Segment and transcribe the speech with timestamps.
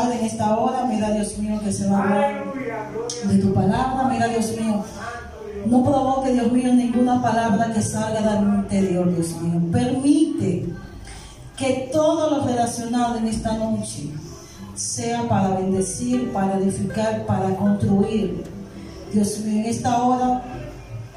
[0.00, 2.44] Padre, en esta hora, mira Dios mío que se va a hablar
[3.24, 4.82] de tu palabra, mira Dios mío.
[5.66, 9.60] No provoque, Dios mío, ninguna palabra que salga de mi interior, Dios mío.
[9.70, 10.64] Permite
[11.54, 14.08] que todo lo relacionado en esta noche
[14.74, 18.42] sea para bendecir, para edificar, para construir.
[19.12, 20.42] Dios mío, en esta hora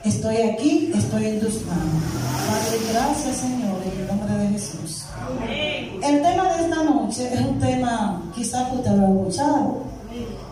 [0.03, 2.03] estoy aquí, estoy en tus manos.
[2.49, 5.05] Padre, gracias Señor, en el nombre de Jesús.
[6.03, 9.83] El tema de esta noche es un tema quizás que usted lo ha escuchado,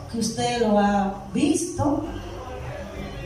[0.10, 2.06] que usted lo ha visto,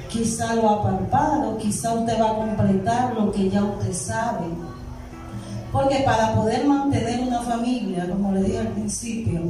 [0.10, 4.48] quizá lo ha palpado, quizá usted va a completar lo que ya usted sabe.
[5.72, 9.42] Porque para poder mantener una familia, como le dije al principio,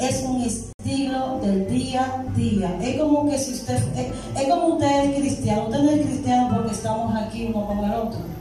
[0.00, 2.80] es un estilo del día a día.
[2.82, 6.72] Es como que si usted, es, como usted es cristiano, usted no es cristiano porque
[6.72, 8.35] estamos aquí uno con el otro.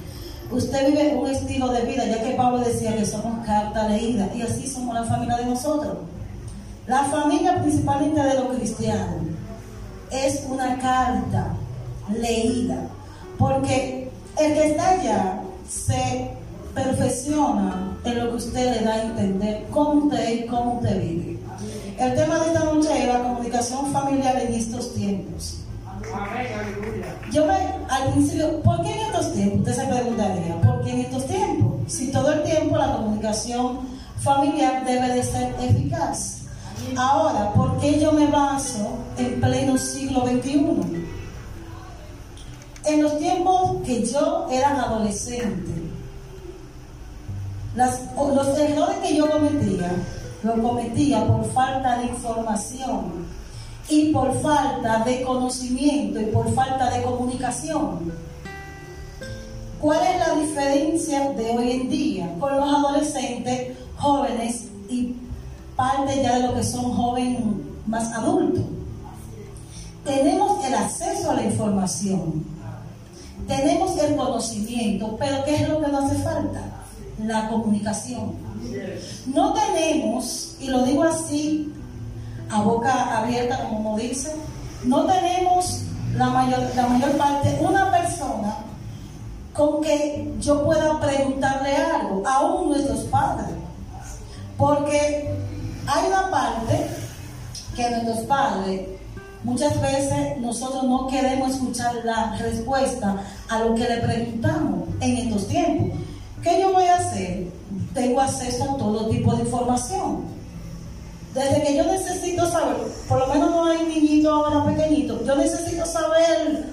[0.52, 4.42] Usted vive un estilo de vida, ya que Pablo decía que somos carta leída, y
[4.42, 5.98] así somos la familia de nosotros.
[6.88, 9.24] La familia principalmente de los cristianos
[10.12, 11.56] es una carta
[12.22, 12.88] leída,
[13.38, 16.30] porque el que está allá se
[16.76, 21.40] perfecciona en lo que usted le da a entender cómo usted y cómo usted vive.
[21.98, 25.55] El tema de esta noche es la comunicación familiar en estos tiempos.
[27.32, 27.54] Yo me,
[27.90, 29.60] al principio, ¿por qué en estos tiempos?
[29.60, 31.74] Usted se preguntaría, ¿por qué en estos tiempos?
[31.88, 33.80] Si todo el tiempo la comunicación
[34.20, 36.44] familiar debe de ser eficaz.
[36.98, 41.08] Ahora, ¿por qué yo me baso en pleno siglo XXI?
[42.86, 45.72] En los tiempos que yo era adolescente,
[47.76, 49.92] los errores que yo cometía,
[50.44, 53.35] lo cometía por falta de información
[53.90, 58.12] y por falta de conocimiento y por falta de comunicación.
[59.80, 65.16] ¿Cuál es la diferencia de hoy en día con los adolescentes, jóvenes y
[65.76, 67.42] parte ya de lo que son jóvenes
[67.86, 68.64] más adultos?
[70.04, 72.46] Tenemos el acceso a la información,
[73.48, 76.62] tenemos el conocimiento, pero ¿qué es lo que nos hace falta?
[77.24, 78.34] La comunicación.
[79.28, 81.72] No tenemos, y lo digo así
[82.50, 84.36] a abierta, como dice,
[84.84, 85.82] no tenemos
[86.16, 88.58] la mayor, la mayor parte una persona
[89.54, 93.56] con que yo pueda preguntarle algo, aún nuestros padres.
[94.58, 95.34] Porque
[95.88, 96.88] hay una parte
[97.76, 98.82] que nuestros padres,
[99.44, 103.16] muchas veces nosotros no queremos escuchar la respuesta
[103.50, 106.00] a lo que le preguntamos en estos tiempos.
[106.42, 107.48] ¿Qué yo voy a hacer?
[107.94, 110.35] Tengo acceso a todo tipo de información.
[111.36, 112.78] Desde que yo necesito saber,
[113.10, 116.64] por lo menos no hay niñito ahora pequeñito, yo necesito saber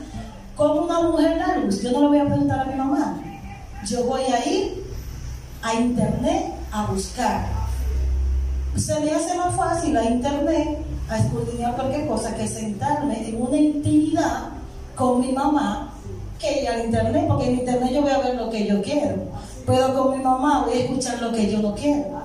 [0.54, 1.82] cómo una mujer da luz.
[1.82, 3.20] Yo no le voy a preguntar a mi mamá.
[3.84, 4.84] Yo voy a ir
[5.62, 7.44] a internet a buscar.
[8.76, 10.78] Se me hace más fácil a internet
[11.10, 14.50] a escudriñar cualquier cosa que sentarme en una intimidad
[14.94, 15.92] con mi mamá
[16.38, 19.16] que ir al internet, porque en internet yo voy a ver lo que yo quiero,
[19.66, 22.22] pero con mi mamá voy a escuchar lo que yo no quiero.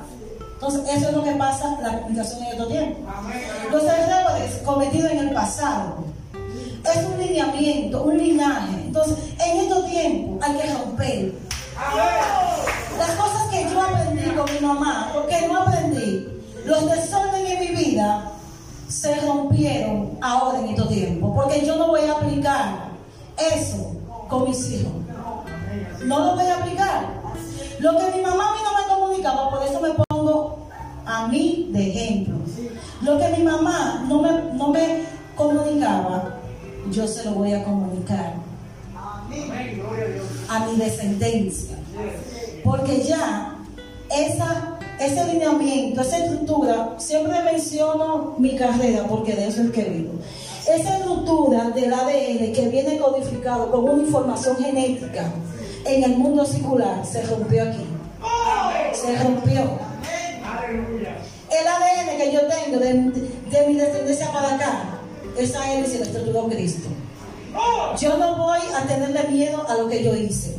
[0.59, 3.13] Entonces, eso es lo que pasa la comunicación en estos tiempos.
[3.71, 5.97] Los errores cometidos en el pasado
[6.83, 8.73] es un lineamiento, un linaje.
[8.85, 11.33] Entonces, en estos tiempos hay que romper.
[12.97, 16.27] Las cosas que yo aprendí con mi mamá, porque no aprendí,
[16.65, 18.31] los desórdenes en mi vida
[18.89, 22.87] se rompieron ahora en estos tiempos, porque yo no voy a aplicar
[23.37, 23.91] eso
[24.27, 24.91] con mis hijos.
[26.03, 27.05] No lo voy a aplicar.
[27.77, 30.06] Lo que mi mamá a mí no me comunicaba, por eso me
[31.17, 32.35] a mí de ejemplo.
[33.01, 35.03] Lo que mi mamá no me, no me
[35.35, 36.37] comunicaba,
[36.91, 38.33] yo se lo voy a comunicar
[40.49, 41.77] a mi descendencia.
[42.63, 43.55] Porque ya
[44.09, 50.13] esa, ese lineamiento, esa estructura, siempre menciono mi carrera porque de eso es que vivo.
[50.67, 55.31] Esa estructura del ADN que viene codificado con una información genética
[55.85, 57.85] en el mundo circular se rompió aquí.
[58.93, 59.86] Se rompió.
[60.69, 62.93] El ADN que yo tengo de,
[63.67, 64.99] mi descendencia para acá,
[65.37, 66.89] esa es la estructuró Cristo.
[67.97, 70.57] Yo no voy a tenerle miedo a lo que yo hice.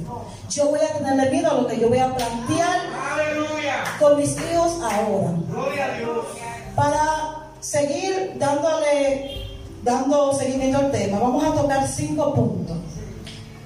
[0.51, 2.81] Yo voy a tenerle miedo a lo que yo voy a plantear
[4.01, 5.35] con mis hijos ahora.
[6.75, 9.47] Para seguir dándole,
[9.85, 12.77] dando seguimiento al tema, vamos a tocar cinco puntos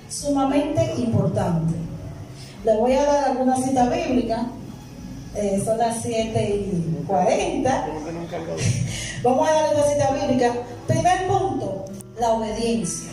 [0.09, 1.77] sumamente importantes.
[2.65, 4.47] Le voy a dar alguna cita bíblica.
[5.35, 7.87] Eh, son las 7 y 40.
[9.23, 10.53] Vamos a dar una cita bíblica.
[10.87, 11.85] Primer punto,
[12.19, 13.13] la obediencia.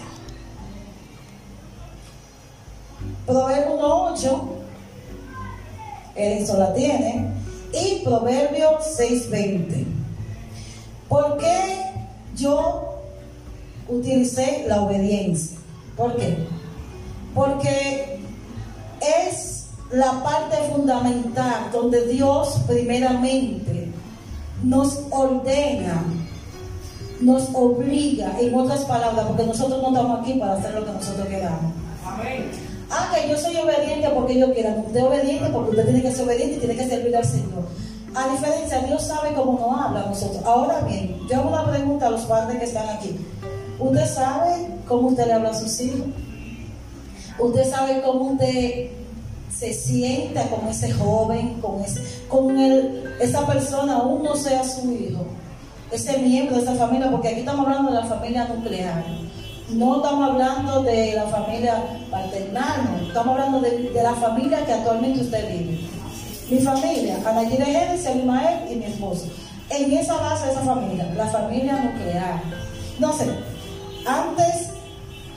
[3.26, 4.42] Proverbio 1.8,
[6.16, 7.32] eso la tiene.
[7.72, 9.86] y Proverbios 6:20.
[11.08, 11.84] ¿Por qué
[12.36, 12.96] yo
[13.88, 15.58] utilicé la obediencia?
[15.96, 16.38] ¿Por qué?
[17.36, 18.20] Porque
[19.00, 19.39] es
[19.92, 23.92] la parte fundamental donde Dios primeramente
[24.64, 26.04] nos ordena,
[27.22, 31.28] nos obliga, en otras palabras, porque nosotros no estamos aquí para hacer lo que nosotros
[31.28, 31.74] queramos.
[32.92, 34.76] Ah, que yo soy obediente porque yo quiera.
[34.86, 37.64] Usted es obediente porque usted tiene que ser obediente y tiene que servir al Señor.
[38.16, 40.44] A diferencia, Dios sabe cómo nos habla a nosotros.
[40.44, 43.16] Ahora bien, yo hago una pregunta a los padres que están aquí.
[43.78, 46.08] ¿Usted sabe cómo usted le habla a sus hijos?
[47.38, 48.90] ¿Usted sabe cómo usted
[49.60, 54.90] se sienta con ese joven, con, ese, con el, esa persona, aún no sea su
[54.94, 55.26] hijo,
[55.92, 57.12] ese miembro de esa familia?
[57.12, 59.04] Porque aquí estamos hablando de la familia nuclear.
[59.72, 63.08] No estamos hablando de la familia paternal, no.
[63.08, 65.80] estamos hablando de, la familia que actualmente usted vive.
[66.50, 69.28] Mi familia, Ana Gire Génesis, Abimael y mi esposo.
[69.70, 72.42] En esa base de esa familia, la familia nuclear.
[72.98, 73.26] No sé,
[74.08, 74.70] antes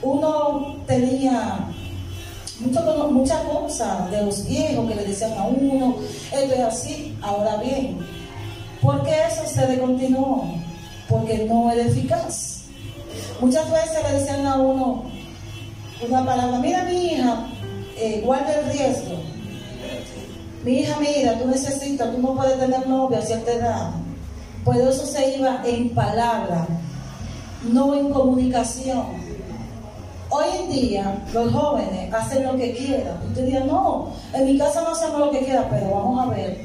[0.01, 1.67] uno tenía
[2.59, 5.95] muchas mucha cosas de los viejos que le decían a uno,
[6.31, 7.97] esto es así, ahora bien.
[8.81, 10.45] ¿Por qué eso se descontinuó?
[11.09, 12.65] Porque no era eficaz.
[13.39, 15.05] Muchas veces le decían a uno
[16.07, 17.47] una palabra, mira mi hija,
[17.97, 19.17] eh, guarda el riesgo.
[20.63, 23.91] Mi hija, mira, tú necesitas, tú no puedes tener novia a cierta edad.
[24.63, 26.67] Pues eso se iba en palabra,
[27.63, 29.22] no en comunicación.
[30.35, 33.19] Hoy en día los jóvenes hacen lo que quieran.
[33.27, 36.59] Usted diría, no, en mi casa no hacemos lo que quiera, pero vamos a ver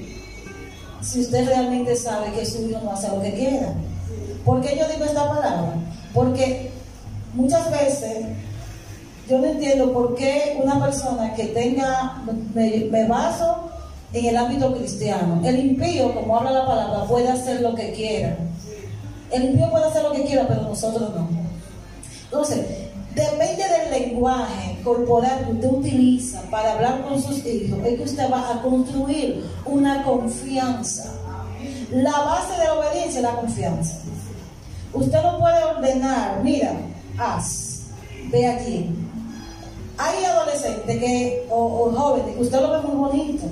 [1.03, 3.75] si usted realmente sabe que su hijo no hace lo que quiera.
[4.43, 5.75] ¿Por qué yo digo esta palabra?
[6.15, 6.71] Porque
[7.35, 8.25] muchas veces
[9.29, 12.23] yo no entiendo por qué una persona que tenga,
[12.55, 13.69] me, baso
[14.15, 18.35] en el ámbito cristiano, el impío, como habla la palabra, puede hacer lo que quiera.
[19.31, 21.29] El impío puede hacer lo que quiera, pero nosotros no.
[22.25, 22.88] Entonces,
[23.19, 28.31] depende del lenguaje corporal que usted utiliza para hablar con sus hijos, es que usted
[28.31, 31.13] va a construir una confianza.
[31.91, 33.99] La base de la obediencia es la confianza.
[34.93, 36.73] Usted no puede ordenar, mira,
[37.19, 37.83] haz,
[38.31, 38.91] ve aquí.
[39.99, 43.45] Hay adolescentes que, o, jóvenes que usted lo ve muy bonito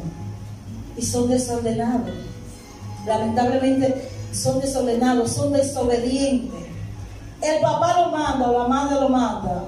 [0.96, 2.14] y son desordenados.
[3.06, 6.65] Lamentablemente son desordenados, son desobedientes.
[7.42, 9.64] El papá lo manda o la madre lo manda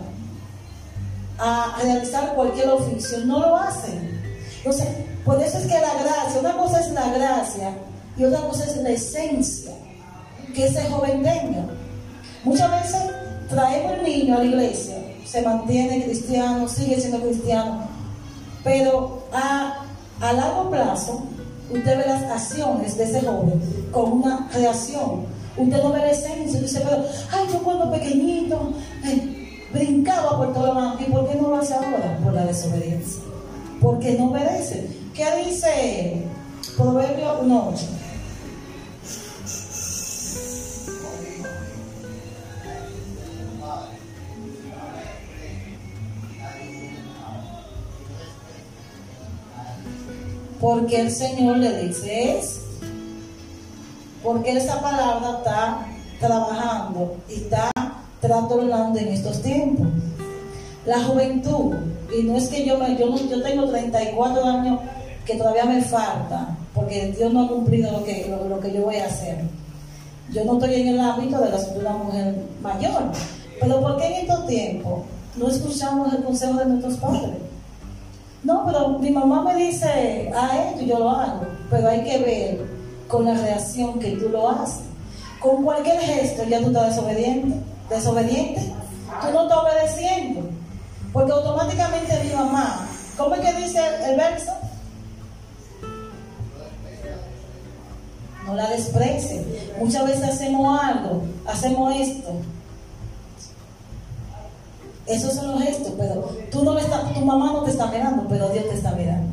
[1.39, 4.21] a realizar cualquier oficio, no lo hacen.
[4.59, 4.89] Entonces,
[5.25, 7.73] por eso es que la gracia, una cosa es la gracia
[8.17, 9.73] y otra cosa es la esencia
[10.55, 11.67] que ese joven tenga.
[12.45, 13.03] Muchas veces
[13.49, 17.83] traemos el niño a la iglesia, se mantiene cristiano, sigue siendo cristiano,
[18.65, 19.85] pero a,
[20.21, 21.23] a largo plazo
[21.71, 23.61] usted ve las acciones de ese joven
[23.93, 25.27] con una reacción.
[25.59, 28.73] Usted no la esencia, dice, pero, ay, yo cuando pequeñito
[29.73, 31.01] brincaba por todo lo demás.
[31.01, 32.19] ¿Y por qué no lo hace ahora?
[32.23, 33.23] Por la desobediencia.
[33.81, 34.89] Porque no obedece.
[35.15, 36.23] ¿Qué dice
[36.77, 37.99] Proverbio 1.8?
[50.61, 52.61] porque el Señor le dice es
[54.29, 55.87] porque esa palabra está
[56.21, 57.71] trabajando y está
[58.21, 59.87] trastornando en estos tiempos.
[60.85, 61.75] La juventud,
[62.15, 64.81] y no es que yo me, yo, yo tengo 34 años
[65.25, 68.97] que todavía me falta, porque Dios no ha cumplido lo que, lo, que yo voy
[68.97, 69.39] a hacer.
[70.31, 73.05] Yo no estoy en el ámbito de la una mujer mayor,
[73.59, 75.05] pero porque en estos tiempos
[75.37, 77.39] no escuchamos el consejo de nuestros padres?
[78.45, 81.47] No, pero mi mamá me dice a esto y yo lo hago.
[81.71, 82.78] Pero hay que ver
[83.09, 84.85] con la reacción que tú lo haces.
[85.41, 87.57] Con cualquier gesto ya tú estás desobediente.
[87.89, 88.73] Desobediente.
[89.23, 90.51] Tú no estás obedeciendo.
[91.13, 92.87] Porque automáticamente mi mamá,
[93.17, 94.53] ¿cómo es que dice el verso?
[98.47, 99.45] No la desprecie.
[99.79, 102.33] Muchas veces hacemos algo, hacemos esto
[105.09, 108.49] esos son los gestos, pero tú no estás, tu mamá no te está mirando, pero
[108.51, 109.29] Dios te está mirando.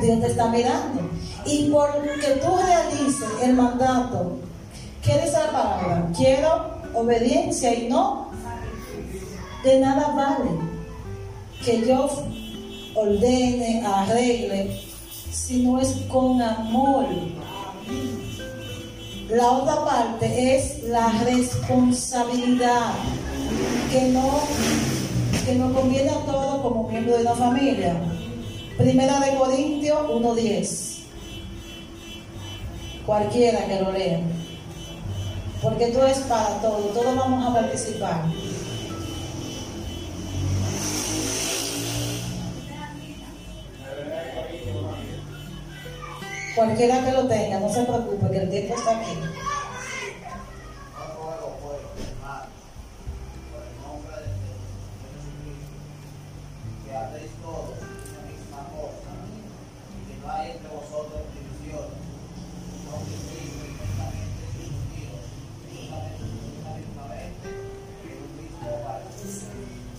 [0.00, 1.02] Dios te está mirando.
[1.44, 4.38] Y porque tú realices el mandato,
[5.02, 6.08] ¿qué dice la palabra?
[6.16, 8.30] Quiero obediencia y no
[9.64, 10.50] de nada vale
[11.64, 12.08] que yo
[12.94, 14.80] ordene, arregle,
[15.30, 17.06] si no es con amor.
[19.28, 22.92] La otra parte es la responsabilidad
[23.92, 24.40] que no
[25.50, 27.96] que nos conviene a todos como miembro de la familia.
[28.78, 30.90] Primera de Corintios 1.10.
[33.04, 34.20] cualquiera que lo lea.
[35.60, 38.26] Porque esto es para todos, todos vamos a participar.
[46.54, 49.49] Cualquiera que lo tenga, no se preocupe, que el tiempo está aquí.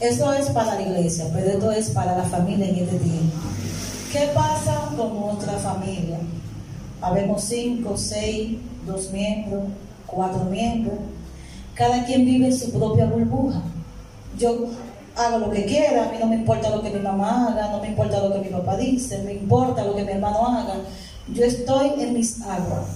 [0.02, 3.38] Eso es para la iglesia, pero esto es para la familia en este tiempo.
[4.12, 6.18] ¿Qué pasa con nuestra familia?
[7.00, 9.66] Habemos cinco, seis, dos miembros,
[10.08, 10.98] cuatro miembros.
[11.76, 13.62] Cada quien vive en su propia burbuja.
[14.40, 14.70] Yo
[15.16, 17.80] hago lo que quiera, a mí no me importa lo que mi mamá haga, no
[17.80, 20.78] me importa lo que mi papá dice, me importa lo que mi hermano haga.
[21.32, 22.88] Yo estoy en mis aguas.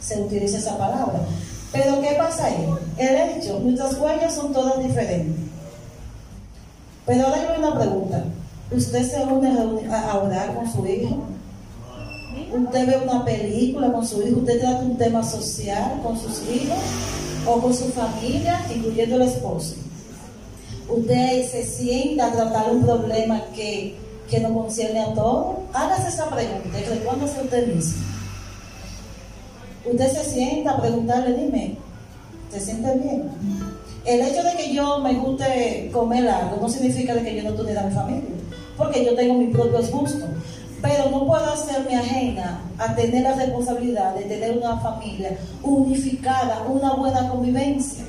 [0.00, 1.22] Se utiliza esa palabra.
[1.72, 2.68] Pero ¿qué pasa ahí?
[2.98, 5.45] El hecho, nuestras huellas son todas diferentes.
[7.06, 8.24] Pero ahora hay una pregunta.
[8.70, 9.48] ¿Usted se une
[9.88, 11.22] a orar con su hijo?
[12.52, 14.40] ¿Usted ve una película con su hijo?
[14.40, 16.78] ¿Usted trata un tema social con sus hijos?
[17.46, 19.76] ¿O con su familia, incluyendo el esposo?
[20.88, 23.96] ¿Usted se sienta a tratar un problema que,
[24.28, 25.56] que nos concierne a todos?
[25.72, 28.02] Hágase esa pregunta y respóndase usted mismo.
[29.84, 31.76] Usted se sienta a preguntarle, dime,
[32.50, 33.30] ¿te siente bien?
[34.06, 37.54] El hecho de que yo me guste comer algo no significa de que yo no
[37.54, 38.36] tuviera a mi familia,
[38.76, 40.30] porque yo tengo mis propios gustos.
[40.80, 46.92] Pero no puedo hacerme ajena a tener la responsabilidad de tener una familia unificada, una
[46.92, 48.04] buena convivencia.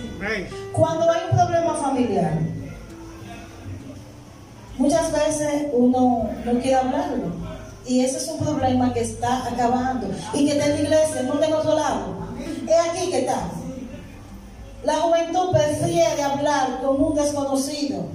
[0.72, 2.34] Cuando hay un problema familiar,
[4.78, 7.32] muchas veces uno no quiere hablarlo.
[7.88, 10.10] Y ese es un problema que está acabando.
[10.34, 12.18] Y que está en la iglesia, no en otro lado.
[12.68, 13.50] Es aquí que está.
[14.88, 18.06] La juventud prefiere hablar con un desconocido,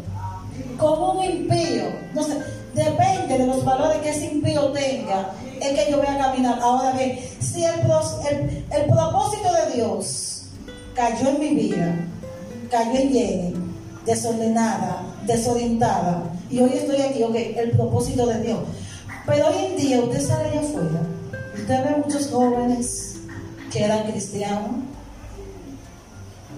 [0.79, 1.85] con un impío.
[2.14, 2.38] No sé,
[2.73, 6.59] depende de los valores que ese impío tenga, es que yo voy a caminar.
[6.62, 10.45] Ahora bien, si el, el, propósito de Dios
[10.95, 11.95] cayó en mi vida,
[12.71, 13.55] cayó en Jenny,
[14.07, 18.61] desordenada, desorientada, y hoy estoy aquí, ok, el propósito de Dios.
[19.26, 21.02] Pero hoy en día usted sale allá afuera,
[21.55, 23.17] usted ve muchos jóvenes
[23.71, 24.71] que eran cristianos,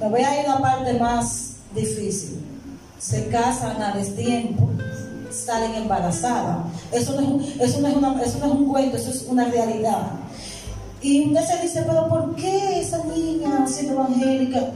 [0.04, 2.38] me voy a ir a la parte más difícil.
[2.98, 4.68] Se casan a destiempo,
[5.30, 6.58] salen embarazadas.
[6.92, 9.24] Eso no, es un, eso, no es una, eso no es un cuento, eso es
[9.28, 10.10] una realidad.
[11.00, 14.72] Y usted se dice, pero ¿por qué esa niña siendo evangélica?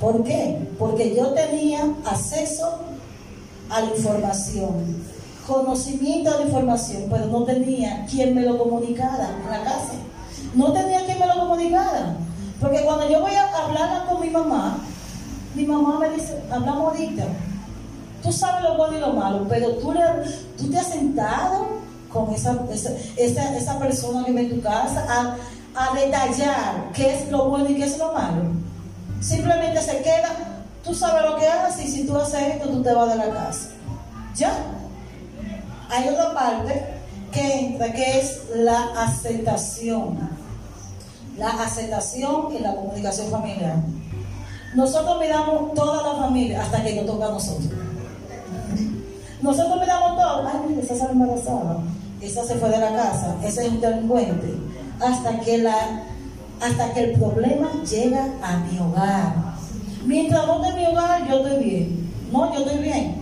[0.00, 0.58] ¿Por qué?
[0.76, 2.80] Porque yo tenía acceso
[3.70, 5.04] a la información,
[5.46, 9.94] conocimiento de la información, pero no tenía quien me lo comunicara en la casa.
[10.54, 12.16] No tenía quien me lo comunicara.
[12.60, 14.78] Porque cuando yo voy a hablar con mi mamá,
[15.54, 17.24] mi mamá me dice, hablamos ahorita.
[18.22, 20.00] Tú sabes lo bueno y lo malo, pero tú, le,
[20.58, 21.66] tú te has sentado
[22.12, 22.56] con esa,
[23.16, 25.36] esa, esa, persona que vive en tu casa a,
[25.74, 28.42] a detallar qué es lo bueno y qué es lo malo.
[29.20, 30.30] Simplemente se queda,
[30.82, 33.30] tú sabes lo que haces y si tú haces esto, tú te vas de la
[33.32, 33.68] casa.
[34.34, 34.52] ¿Ya?
[35.90, 36.84] Hay otra parte
[37.32, 40.45] que entra, que es la aceptación
[41.38, 43.76] la aceptación y la comunicación familiar.
[44.74, 47.70] Nosotros miramos toda la familia hasta que nos toca a nosotros.
[49.42, 51.78] Nosotros miramos todo, ay, mira, esa sale embarazada,
[52.20, 54.54] esa se fue de la casa, ese es un delincuente,
[54.98, 56.02] hasta que, la,
[56.60, 59.34] hasta que el problema llega a mi hogar.
[60.04, 62.10] Mientras no de mi hogar, yo estoy bien.
[62.32, 63.16] No, yo estoy bien.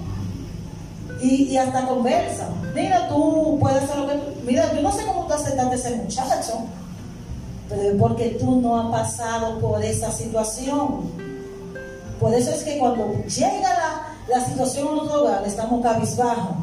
[1.21, 2.49] Y, y hasta conversa.
[2.75, 4.41] Mira, tú puedes hacer lo que tú.
[4.47, 6.65] Mira, yo no sé cómo tú aceptaste ese muchacho
[7.69, 11.11] pero es porque tú no has pasado por esa situación.
[12.21, 16.57] Por eso es que cuando llega la, situación en nuestro hogar, estamos cabizbajos.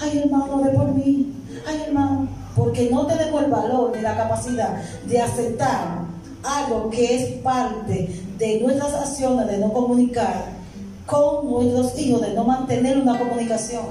[0.00, 1.32] Ay, hermano, ve por mí.
[1.66, 2.28] Ay, hermano.
[2.56, 6.02] Porque no tenemos el valor ni la capacidad de aceptar
[6.42, 10.46] algo que es parte de nuestras acciones de no comunicar
[11.06, 13.86] con nuestros hijos, de no mantener una comunicación.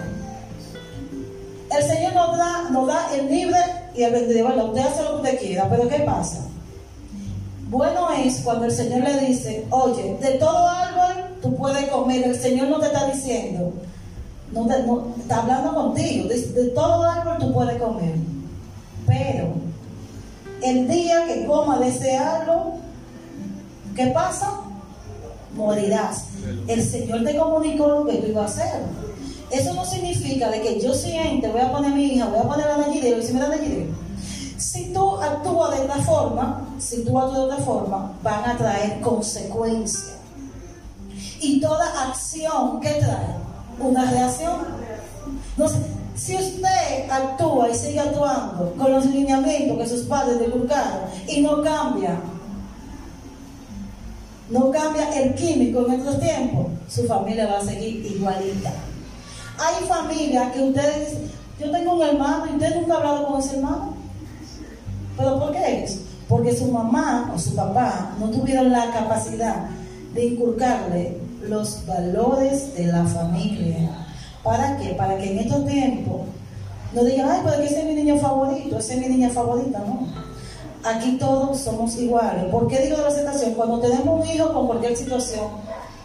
[1.75, 3.57] El Señor nos da, nos da el libre
[3.95, 4.53] y el vendedor.
[4.57, 6.47] Usted hace lo que usted quiera, pero ¿qué pasa?
[7.69, 12.23] Bueno es cuando el Señor le dice, oye, de todo árbol tú puedes comer.
[12.23, 13.73] El Señor no te está diciendo,
[14.51, 18.15] no, está hablando contigo, de, de todo árbol tú puedes comer.
[19.07, 19.53] Pero
[20.61, 22.73] el día que coma de ese árbol,
[23.95, 24.51] ¿qué pasa?
[25.55, 26.25] Morirás.
[26.67, 28.81] El Señor te comunicó lo que tú ibas a hacer.
[29.51, 32.43] Eso no significa de que yo siente, voy a poner a mi hija, voy a
[32.43, 33.89] poner a Nayide, y si me da Nayide.
[34.57, 39.01] Si tú actúas de esta forma, si tú actúas de otra forma, van a traer
[39.01, 40.13] consecuencias.
[41.41, 43.35] Y toda acción que trae
[43.79, 44.59] una reacción.
[45.57, 45.81] Entonces,
[46.15, 51.41] si usted actúa y sigue actuando con los lineamientos que sus padres le inculcaron y
[51.41, 52.19] no cambia,
[54.49, 58.71] no cambia el químico en estos tiempos, su familia va a seguir igualita.
[59.61, 61.17] Hay familias que ustedes,
[61.59, 63.93] yo tengo un hermano y usted nunca ha hablado con ese hermano.
[65.15, 65.99] ¿Pero por qué es?
[66.27, 69.67] Porque su mamá o su papá no tuvieron la capacidad
[70.15, 74.07] de inculcarle los valores de la familia.
[74.43, 74.95] ¿Para qué?
[74.95, 76.21] Para que en estos tiempos
[76.95, 80.07] no digan, ay, pero ese es mi niño favorito, ese es mi niña favorita, no.
[80.83, 82.45] Aquí todos somos iguales.
[82.45, 83.53] ¿Por qué digo de la aceptación?
[83.53, 85.45] Cuando tenemos un hijo con cualquier situación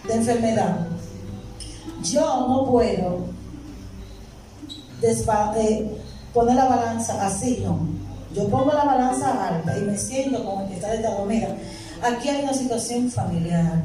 [0.07, 0.89] de enfermedad,
[2.03, 3.37] yo no puedo
[5.03, 5.91] eh,
[6.33, 7.79] poner la balanza así, no.
[8.35, 11.57] Yo pongo la balanza alta y me siento como el que está de mira,
[12.03, 13.83] aquí hay una situación familiar.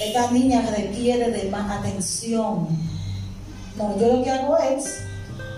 [0.00, 2.68] Esta niña requiere de más atención.
[3.76, 4.84] No, yo lo que hago es,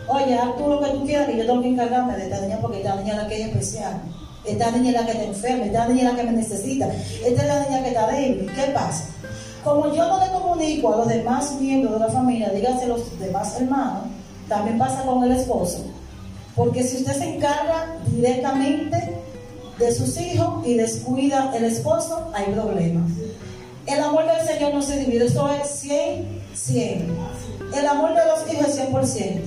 [0.08, 2.58] oye, haz tú lo que tú quieras y yo tengo que encargarme de esta niña
[2.62, 4.02] porque esta niña es la que es especial.
[4.44, 7.42] Esta niña es la que te enferma, esta niña es la que me necesita, esta
[7.42, 8.52] es la niña que está débil.
[8.54, 9.06] ¿Qué pasa?
[9.64, 13.60] Como yo no le comunico a los demás miembros de la familia, dígase los demás
[13.60, 14.04] hermanos,
[14.48, 15.84] también pasa con el esposo.
[16.54, 19.18] Porque si usted se encarga directamente
[19.78, 23.10] de sus hijos y descuida el esposo, hay problemas.
[23.86, 27.16] El amor del Señor no se divide, eso es 100, 100.
[27.76, 29.40] El amor de los hijos es 100%.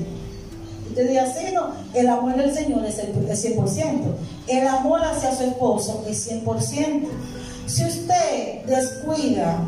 [0.89, 4.01] Usted dice así, no, el amor del Señor es el 100%.
[4.47, 7.07] El amor hacia su esposo es 100%.
[7.65, 9.59] Si usted descuida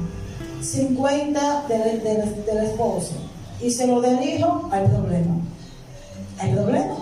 [0.62, 2.04] 50 del,
[2.46, 3.14] del esposo
[3.62, 5.36] y se lo del hijo, hay problema.
[6.40, 6.96] Hay problema.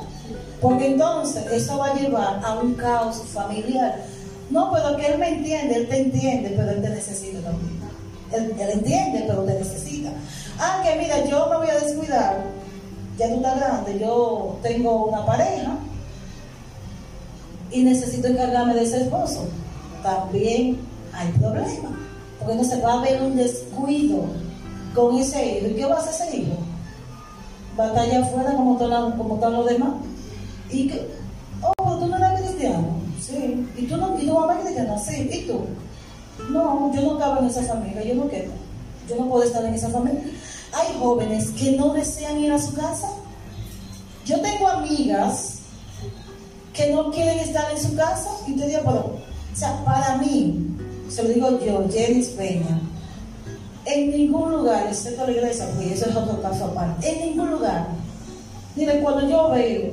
[0.62, 4.04] Porque entonces eso va a llevar a un caos familiar.
[4.50, 7.80] No, pero que él me entiende, él te entiende, pero él te necesita también.
[8.32, 10.10] Él, entiende, pero te necesita.
[10.60, 12.44] Ah, que mira, yo me voy a descuidar.
[13.18, 15.78] Ya tú estás grande, yo tengo una pareja
[17.72, 19.46] y necesito encargarme de ese esposo.
[20.04, 20.80] También
[21.14, 21.98] hay problema.
[22.40, 24.26] Porque no se va a ver un descuido
[24.94, 25.68] con ese hijo.
[25.68, 26.58] ¿Y qué va a hacer ese hijo?
[27.78, 29.94] Batalla afuera como, como todos los demás.
[30.72, 31.08] Y que,
[31.62, 32.88] oh, pero tú no eres cristiano.
[33.20, 33.68] Sí.
[33.78, 34.98] ¿Y, tú no, y tu mamá es cristiana.
[34.98, 35.30] Sí.
[35.32, 35.62] ¿Y tú?
[36.52, 38.04] No, yo no cago en esa familia.
[38.04, 38.52] Yo no quiero.
[39.08, 40.22] Yo no puedo estar en esa familia.
[40.74, 43.10] Hay jóvenes que no desean ir a su casa.
[44.26, 45.60] Yo tengo amigas
[46.74, 50.78] que no quieren estar en su casa y te digo, pero, o sea, para mí,
[51.10, 52.80] se lo digo yo, Jenny Peña,
[53.86, 57.88] en ningún lugar, excepto la iglesia, porque eso es otro caso aparte, en ningún lugar.
[58.76, 59.92] Mire, cuando yo veo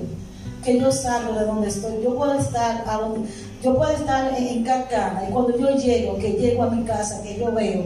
[0.64, 3.28] que yo salgo de donde estoy, yo puedo estar a donde,
[3.62, 7.22] yo puedo estar en, en Carcana y cuando yo llego, que llego a mi casa,
[7.22, 7.84] que yo veo,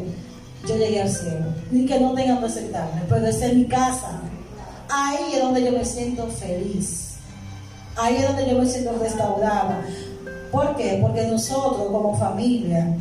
[0.66, 1.46] yo llegué al cielo.
[1.70, 4.20] Ni que no tengan que aceptarme, pero es en mi casa.
[4.88, 7.14] Ahí es donde yo me siento feliz.
[7.96, 9.82] Ahí es donde yo me siento restaurada.
[10.50, 10.98] ¿Por qué?
[11.00, 12.96] Porque nosotros como familia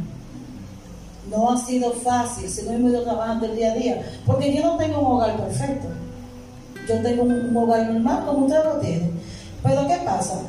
[1.30, 4.02] no ha sido fácil, si no hemos ido trabajando el día a día.
[4.26, 5.88] Porque yo no tengo un hogar perfecto.
[6.88, 9.12] Yo tengo un, hogar normal como usted lo tiene.
[9.64, 10.42] Pero ¿qué pasa?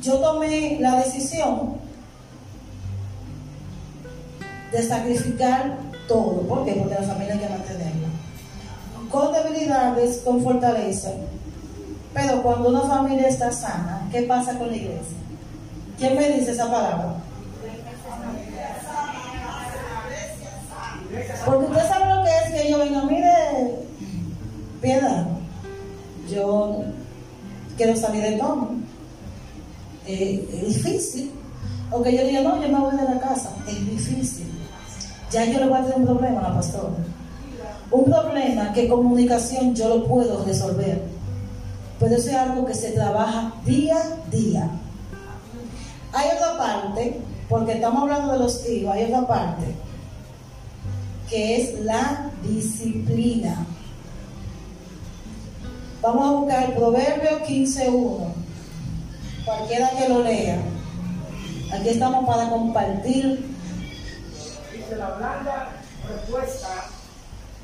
[0.00, 1.74] Yo tomé la decisión
[4.70, 6.42] de sacrificar todo.
[6.42, 6.72] ¿Por qué?
[6.74, 8.08] Porque la familia hay que mantenerla.
[9.10, 11.10] Con debilidades, con fortaleza.
[12.12, 15.16] Pero cuando una familia está sana, ¿qué pasa con la iglesia?
[15.98, 17.23] ¿Quién me dice esa palabra?
[21.44, 23.78] Porque usted sabe lo que es que yo venga, mire,
[24.80, 25.26] piedad,
[26.30, 26.84] yo
[27.76, 28.70] quiero salir de todo.
[30.06, 31.32] Eh, es difícil.
[31.90, 33.50] O que yo diga, no, yo me voy de la casa.
[33.68, 34.50] Es difícil.
[35.30, 36.94] Ya yo le voy a tener un problema a la pastora.
[37.90, 41.02] Un problema que comunicación yo lo puedo resolver.
[42.00, 44.70] Pero eso es algo que se trabaja día a día.
[46.12, 49.74] Hay otra parte, porque estamos hablando de los hijos, hay otra parte
[51.28, 53.66] que es la disciplina.
[56.02, 58.32] Vamos a buscar el Proverbio 15.1.
[59.44, 60.58] Cualquiera que lo lea.
[61.72, 63.46] Aquí estamos para compartir.
[64.72, 65.68] Dice la blanda
[66.08, 66.68] respuesta,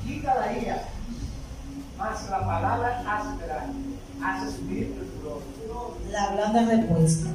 [0.07, 0.83] quita la ira,
[1.99, 3.66] más la palabra áspera
[4.25, 5.96] hace subir el furor.
[6.11, 7.29] La blanda respuesta.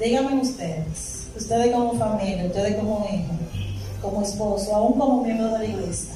[0.00, 3.43] Díganme ustedes, ustedes como familia, ustedes como hijos
[4.04, 6.14] como esposo, aún como miembro de la iglesia.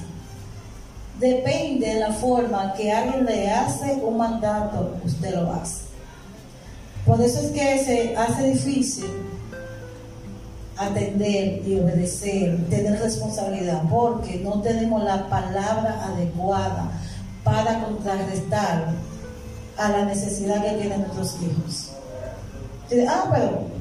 [1.18, 5.88] Depende de la forma que alguien le hace un mandato, usted lo hace.
[7.04, 9.06] Por eso es que se hace difícil
[10.76, 16.92] atender y obedecer, tener responsabilidad, porque no tenemos la palabra adecuada
[17.42, 18.92] para contrarrestar
[19.76, 21.92] a la necesidad que tienen nuestros hijos.
[23.08, 23.77] Ah, pero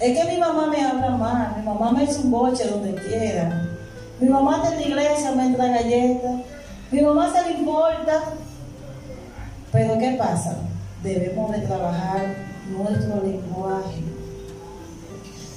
[0.00, 3.68] es que mi mamá me habla mal, mi mamá me hizo un boche donde quiera,
[4.18, 6.40] mi mamá está en la iglesia, me entra galletas,
[6.90, 8.22] mi mamá se le importa.
[9.70, 10.56] Pero ¿qué pasa?
[11.02, 12.34] Debemos de trabajar
[12.70, 14.02] nuestro lenguaje.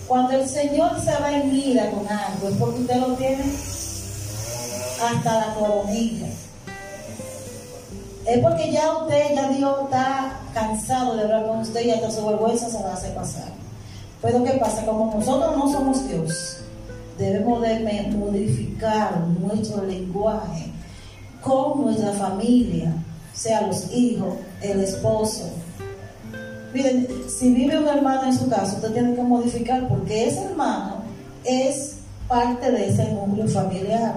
[0.07, 3.45] Cuando el Señor se va en ira con algo, es porque usted lo tiene
[5.01, 6.27] hasta la coronilla.
[8.27, 12.25] Es porque ya usted, ya Dios está cansado de hablar con usted y hasta su
[12.25, 13.52] vergüenza se va a hacer pasar.
[14.23, 14.85] Pero ¿qué pasa?
[14.85, 16.59] Como nosotros no somos Dios,
[17.19, 20.71] debemos de modificar nuestro lenguaje
[21.41, 22.93] con nuestra familia,
[23.33, 25.49] sea los hijos, el esposo.
[26.73, 31.03] Miren, si vive un hermano en su casa, usted tiene que modificar porque ese hermano
[31.43, 31.97] es
[32.29, 34.15] parte de ese núcleo familiar.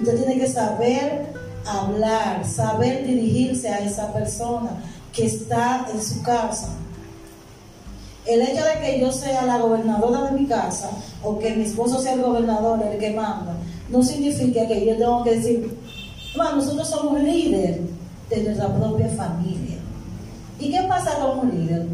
[0.00, 1.26] Usted tiene que saber
[1.64, 4.70] hablar, saber dirigirse a esa persona
[5.12, 6.70] que está en su casa.
[8.26, 10.90] El hecho de que yo sea la gobernadora de mi casa
[11.22, 13.54] o que mi esposo sea el gobernador, el que manda,
[13.88, 15.78] no significa que yo tengo que decir,
[16.36, 17.78] nosotros somos líderes
[18.28, 19.76] de nuestra propia familia.
[20.58, 21.86] ¿Y qué pasa con un líder?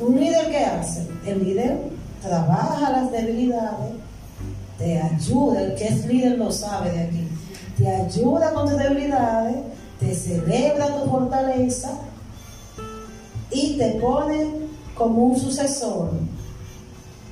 [0.00, 1.06] Un líder qué hace?
[1.26, 1.78] El líder
[2.22, 3.94] trabaja las debilidades,
[4.78, 7.28] te ayuda, el que es líder lo sabe de aquí,
[7.76, 9.56] te ayuda con tus debilidades,
[9.98, 11.90] te celebra tu fortaleza
[13.50, 14.46] y te pone
[14.98, 16.10] como un sucesor.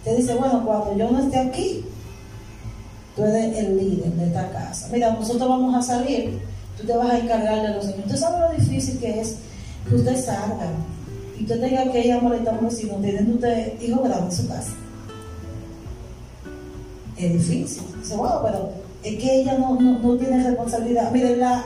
[0.05, 1.85] Te dice, bueno, cuando yo no esté aquí,
[3.17, 4.89] tú eres el líder de esta casa.
[4.93, 6.39] Mira, nosotros vamos a salir,
[6.79, 8.07] tú te vas a encargar de los niños.
[8.07, 9.37] ¿Usted sabe lo difícil que es
[9.89, 10.71] que usted salga
[11.39, 14.45] y usted tenga que ir a molestar a un vecino teniendo usted hijos grandes en
[14.45, 14.71] su casa?
[17.17, 17.83] Es difícil.
[17.99, 18.71] Dice, bueno, pero
[19.03, 21.11] es que ella no, no, tiene responsabilidad.
[21.11, 21.65] Miren, la,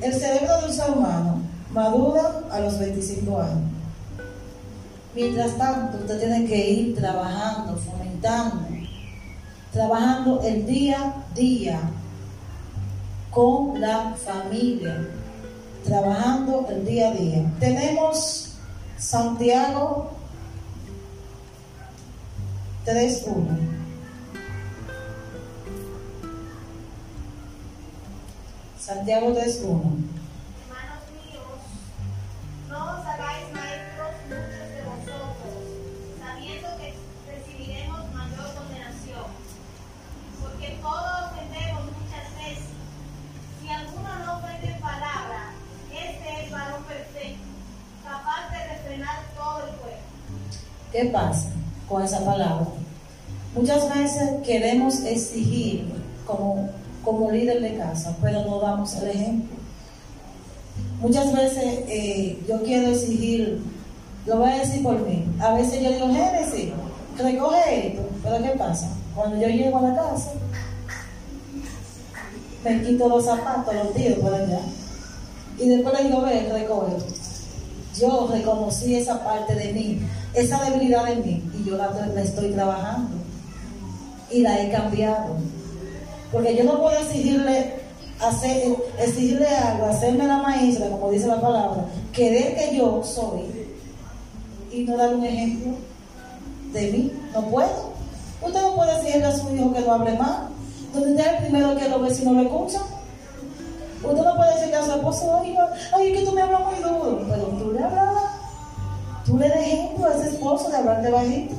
[0.00, 3.77] el cerebro de un ser humano madura a los 25 años.
[5.14, 8.68] Mientras tanto, usted tiene que ir trabajando, fomentando,
[9.72, 11.80] trabajando el día a día
[13.30, 15.08] con la familia,
[15.84, 17.52] trabajando el día a día.
[17.58, 18.56] Tenemos
[18.98, 20.10] Santiago
[22.84, 23.78] 3.1.
[28.78, 30.17] Santiago 3.1.
[50.98, 51.50] ¿Qué pasa
[51.88, 52.66] con esa palabra?
[53.54, 55.84] Muchas veces queremos exigir
[56.26, 56.70] como,
[57.04, 59.56] como líder de casa, pero no damos el ejemplo.
[61.00, 63.62] Muchas veces eh, yo quiero exigir,
[64.26, 66.72] lo voy a decir por mí, a veces yo digo, Génesis,
[67.16, 68.88] recoge esto, pero ¿qué pasa?
[69.14, 70.32] Cuando yo llego a la casa,
[72.64, 74.62] me quito los zapatos, los tiro por allá,
[75.60, 76.96] y después le digo, ve, recoge.
[78.00, 80.00] Yo reconocí esa parte de mí,
[80.34, 81.90] esa debilidad en mí y yo la,
[82.22, 83.16] estoy trabajando
[84.30, 85.36] y la he cambiado.
[86.32, 87.74] Porque yo no puedo exigirle,
[88.20, 93.68] hacer, exigirle algo, hacerme la maestra, como dice la palabra, querer que yo soy
[94.70, 95.72] y no dar un ejemplo
[96.72, 97.12] de mí.
[97.32, 97.88] No puedo.
[98.42, 100.48] Usted no puede decirle a su hijo que no hable mal.
[100.92, 102.80] Donde usted es el primero que lo ve si no lo escucha.
[104.02, 107.26] Usted no puede decirle a su esposo, ay, es que tú me hablas muy duro.
[107.28, 108.37] Pero tú le hablas
[109.28, 111.54] Tú le des ejemplo a ese esposo de hablarte bajito.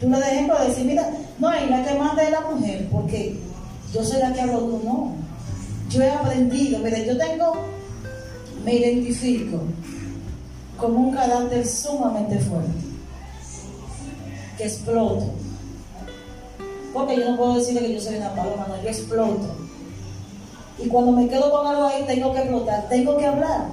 [0.00, 2.88] Tú le des ejemplo de decir, mira, no, y la que manda es la mujer,
[2.90, 3.38] porque
[3.92, 5.12] yo soy la que hablo, tú no.
[5.90, 7.52] Yo he aprendido, mire, yo tengo,
[8.64, 9.58] me identifico
[10.78, 12.72] como un carácter sumamente fuerte,
[14.56, 15.26] que exploto.
[16.94, 19.56] Porque yo no puedo decirle que yo soy una paloma, no, yo exploto.
[20.78, 23.66] Y cuando me quedo con algo ahí, tengo que explotar, tengo que hablar,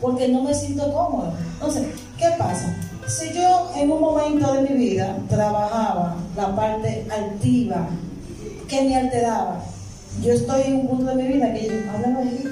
[0.00, 1.34] porque no me siento cómoda.
[1.54, 1.86] Entonces,
[2.22, 2.72] ¿Qué pasa?
[3.08, 7.88] Si yo en un momento de mi vida trabajaba la parte altiva
[8.68, 9.60] que me alteraba,
[10.22, 12.48] yo estoy en un punto de mi vida que yo hablo bajito,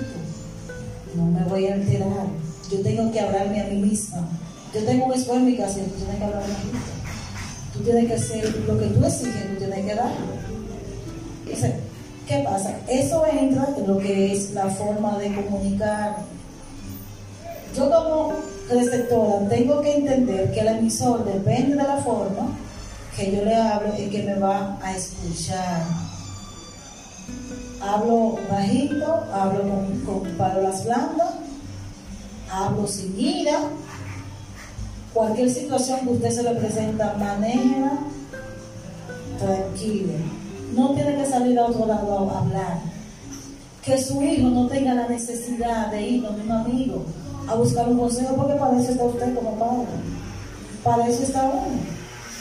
[1.15, 2.27] no me voy a alterar,
[2.69, 4.27] yo tengo que hablarme a mí misma.
[4.75, 6.79] Yo tengo un esfuerzo en mi casa y tú tienes que hablar bajito.
[7.73, 10.13] Tú tienes que hacer lo que tú exiges, tú tienes que dar.
[12.27, 12.77] ¿qué pasa?
[12.89, 16.17] Eso entra en lo que es la forma de comunicar.
[17.77, 18.35] Yo como
[18.71, 22.49] receptora, tengo que entender que el emisor depende de la forma
[23.17, 25.83] que yo le hablo y que me va a escuchar.
[27.83, 29.63] Hablo bajito, hablo
[30.05, 31.35] con, palabras blandas,
[32.51, 33.59] hablo sin ira.
[35.13, 37.99] Cualquier situación que usted se le presenta, maneja
[39.39, 40.13] tranquilo.
[40.75, 42.79] No tiene que salir a otro lado a hablar.
[43.83, 47.05] Que su hijo no tenga la necesidad de ir donde un amigo
[47.49, 49.87] a buscar un consejo, porque para eso está usted como padre.
[50.85, 51.79] Para eso está uno.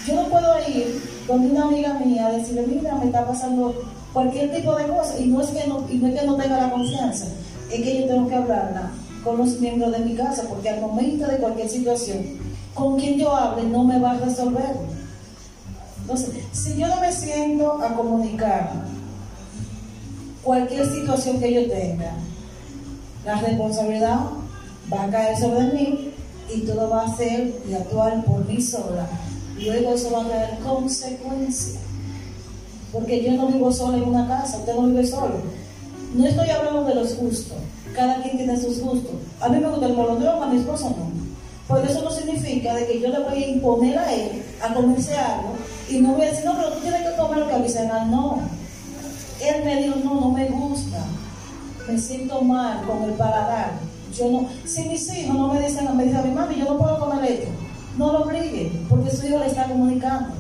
[0.08, 3.74] Yo no puedo ir donde una amiga mía a decirle, mira, me está pasando
[4.14, 6.58] cualquier tipo de cosa, y no es que no, y no, es que no tenga
[6.58, 7.26] la confianza,
[7.72, 8.92] es que yo tengo que hablarla
[9.24, 12.40] con los miembros de mi casa, porque al momento de cualquier situación,
[12.74, 14.76] con quien yo hable no me va a resolver.
[16.02, 18.72] Entonces, si yo no me siento a comunicar
[20.44, 22.14] cualquier situación que yo tenga,
[23.26, 24.20] la responsabilidad
[24.92, 26.12] va a caer sobre mí
[26.54, 29.08] y todo va a ser y actuar por mí sola.
[29.58, 31.84] Luego eso va a traer consecuencias.
[32.92, 35.36] Porque yo no vivo sola en una casa, usted no vive solo.
[36.16, 37.58] No estoy hablando de los gustos.
[37.94, 39.14] Cada quien tiene sus gustos.
[39.40, 41.10] A mí me gusta el molondrón, a mi esposo no.
[41.68, 45.16] Pero eso no significa de que yo le voy a imponer a él a comerse
[45.16, 45.54] algo
[45.88, 47.88] y no voy a decir, no, pero tú tienes que comer lo que avisen.
[48.10, 48.40] No.
[49.40, 51.06] Él me dijo, no, no me gusta.
[51.88, 56.04] Me siento mal con el paladar yo no, si mis hijos no me dicen, me
[56.04, 57.50] dicen a mi mami, yo no puedo comer esto,
[57.98, 60.34] no lo obligue, porque su hijo le está comunicando.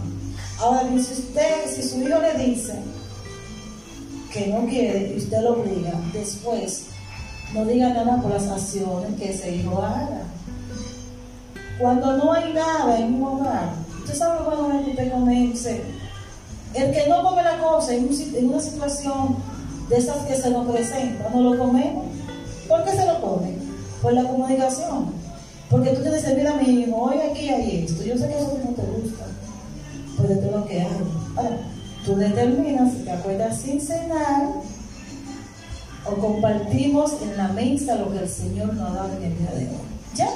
[0.59, 2.73] Ahora si usted, si su hijo le dice
[4.31, 6.87] que no quiere y usted lo obliga, después
[7.53, 10.21] no diga nada por las acciones que ese hijo haga.
[11.79, 15.81] Cuando no hay nada en un hogar, usted sabe cuando usted comience.
[16.73, 18.09] El que no come la cosa en,
[18.43, 19.37] una situación
[19.89, 22.05] de esas que se nos presenta, no lo comemos.
[22.69, 23.55] ¿Por qué se lo come?
[24.01, 25.11] Por la comunicación.
[25.71, 28.03] Porque tú tienes que decir, mira mi hijo, hoy aquí hay esto.
[28.03, 29.25] Yo sé que eso no te gusta.
[30.15, 30.81] Pues esto es lo que.
[30.81, 31.57] Ahora,
[32.05, 34.49] tú determinas si te acuerdas sin cenar
[36.05, 39.51] o compartimos en la mesa lo que el Señor nos ha dado en el día
[39.51, 39.89] de hoy.
[40.15, 40.29] ¿Ya?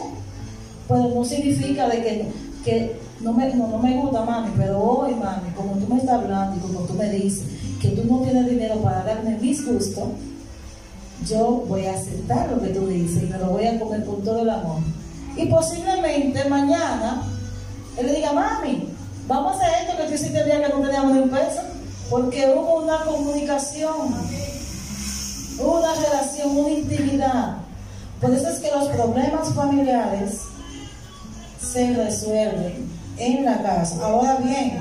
[0.88, 2.28] Pues no significa de que,
[2.66, 6.58] que no, me, no, me gusta, mami, pero hoy, mami, como tú me estás hablando
[6.58, 7.46] y como tú me dices
[7.82, 10.10] que tú no tienes dinero para darme mis gustos,
[11.26, 14.24] yo voy a aceptar lo que tú dices y me lo voy a comer con
[14.24, 14.80] todo el amor.
[15.36, 17.24] Y posiblemente mañana
[17.98, 18.90] él diga, mami,
[19.28, 21.62] vamos a hacer esto que tú hiciste el día que no teníamos ni un peso,
[22.10, 24.14] porque hubo una comunicación,
[25.60, 27.58] una relación, una intimidad.
[28.20, 30.42] Por eso es que los problemas familiares
[31.62, 34.06] se resuelven en la casa.
[34.06, 34.80] Ahora bien,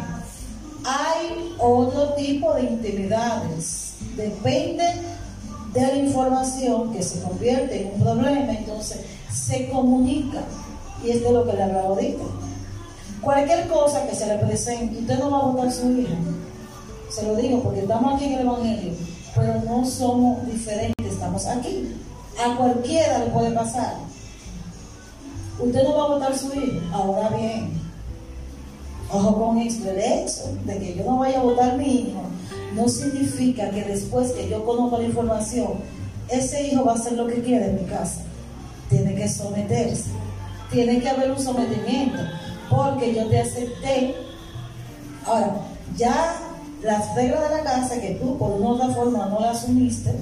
[0.85, 3.95] hay otro tipo de intimidades.
[4.17, 4.85] Depende
[5.73, 9.01] de la información que se convierte en un problema, entonces
[9.33, 10.43] se comunica.
[11.05, 12.23] Y esto es lo que le hablaba ahorita.
[13.21, 16.15] Cualquier cosa que se le presente, usted no va a votar su hija.
[17.09, 18.93] Se lo digo porque estamos aquí en el Evangelio,
[19.35, 21.95] pero no somos diferentes, estamos aquí.
[22.43, 23.95] A cualquiera le puede pasar.
[25.59, 26.81] Usted no va a votar su hijo.
[26.93, 27.81] Ahora bien,
[29.11, 32.23] ojo con esto, el hecho de que yo no vaya a votar mi hijo
[32.75, 35.73] no significa que después que yo conozco la información,
[36.29, 38.23] ese hijo va a hacer lo que quiere en mi casa.
[38.89, 40.11] Tiene que someterse.
[40.71, 42.19] Tiene que haber un sometimiento.
[42.71, 44.15] Porque yo te acepté.
[45.27, 45.57] Ahora,
[45.97, 46.37] ya
[46.83, 50.13] las reglas de la casa que tú por una otra forma no las asumiste,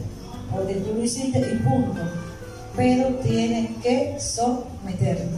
[0.54, 2.00] porque tú lo hiciste y punto.
[2.76, 5.28] Pero tienes que someterte.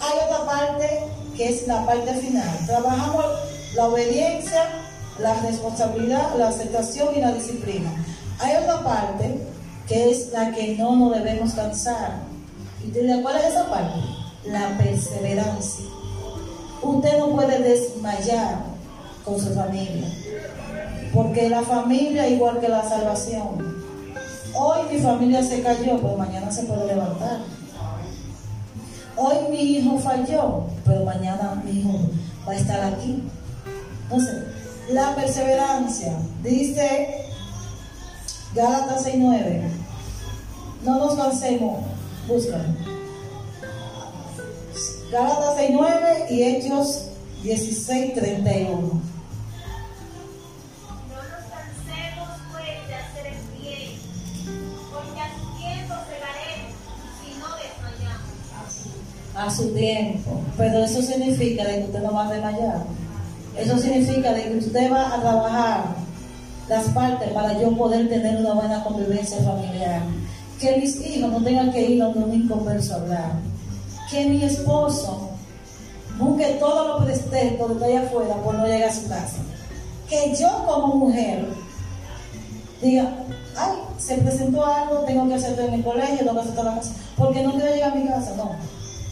[0.00, 1.04] Hay otra parte
[1.36, 2.58] que es la parte final.
[2.66, 3.24] Trabajamos
[3.74, 4.83] la obediencia
[5.18, 7.90] la responsabilidad, la aceptación y la disciplina.
[8.40, 9.38] Hay otra parte
[9.86, 12.22] que es la que no nos debemos cansar.
[12.84, 14.00] ¿Y de cuál es esa parte?
[14.46, 15.84] La perseverancia.
[16.82, 18.58] Usted no puede desmayar
[19.24, 20.06] con su familia,
[21.14, 23.82] porque la familia igual que la salvación.
[24.54, 27.38] Hoy mi familia se cayó, pero mañana se puede levantar.
[29.16, 31.98] Hoy mi hijo falló, pero mañana mi hijo
[32.46, 33.22] va a estar aquí.
[34.02, 34.53] Entonces,
[34.90, 36.16] la perseverancia.
[36.42, 37.26] Dice
[38.54, 39.62] Gálatas 6:9.
[40.84, 41.84] No nos cansemos,
[42.28, 42.64] búscalo.
[45.10, 47.08] Gálatas 6:9 y Hechos
[47.42, 49.00] 16:31.
[59.36, 60.40] a su tiempo.
[60.56, 62.84] Pero eso significa que usted no va a desmayar.
[63.56, 65.84] Eso significa de que usted va a trabajar
[66.68, 70.02] las partes para yo poder tener una buena convivencia familiar.
[70.60, 73.32] Que mis hijos no tengan que ir a un inconverso a hablar.
[74.10, 75.30] que mi esposo
[76.18, 79.38] busque todos los pretextos de estoy afuera por no llegar a su casa.
[80.08, 81.48] Que yo como mujer
[82.82, 83.12] diga,
[83.56, 86.76] ay, se presentó algo, tengo que hacerlo en mi colegio, tengo que hacer toda la
[86.76, 88.50] casa, porque no quiero llegar a mi casa, no.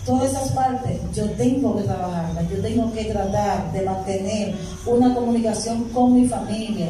[0.05, 5.85] Todas esas partes yo tengo que trabajarlas, yo tengo que tratar de mantener una comunicación
[5.91, 6.89] con mi familia.